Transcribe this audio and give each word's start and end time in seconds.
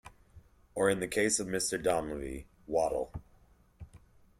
Or 0.73 0.89
in 0.89 0.99
the 0.99 1.07
case 1.07 1.39
of 1.39 1.45
Mr 1.45 1.79
Donlevy, 1.79 2.45
waddle. 2.65 3.13